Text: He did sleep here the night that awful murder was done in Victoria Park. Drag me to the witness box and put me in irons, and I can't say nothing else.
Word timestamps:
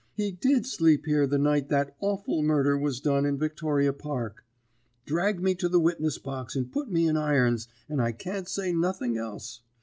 He 0.15 0.31
did 0.31 0.65
sleep 0.65 1.05
here 1.05 1.27
the 1.27 1.37
night 1.37 1.69
that 1.69 1.95
awful 1.99 2.41
murder 2.41 2.75
was 2.75 2.99
done 2.99 3.23
in 3.23 3.37
Victoria 3.37 3.93
Park. 3.93 4.43
Drag 5.05 5.39
me 5.43 5.53
to 5.53 5.69
the 5.69 5.79
witness 5.79 6.17
box 6.17 6.55
and 6.55 6.71
put 6.71 6.89
me 6.91 7.05
in 7.05 7.17
irons, 7.17 7.67
and 7.87 8.01
I 8.01 8.11
can't 8.11 8.47
say 8.49 8.73
nothing 8.73 9.15
else. 9.15 9.61